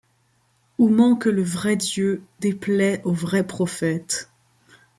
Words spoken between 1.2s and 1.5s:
le